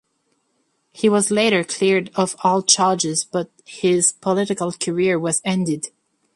He 0.91 1.09
was 1.09 1.29
later 1.29 1.63
cleared 1.63 2.09
of 2.15 2.35
all 2.43 2.63
charges, 2.63 3.23
but 3.23 3.51
his 3.67 4.13
political 4.13 4.71
career 4.71 5.19
was 5.19 5.43
ended. 5.45 5.89